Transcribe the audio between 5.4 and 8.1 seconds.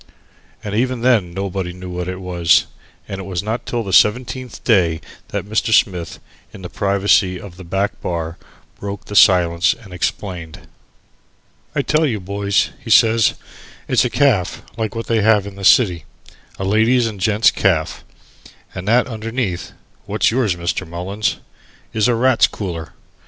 Mr. Smith, in the privacy of the back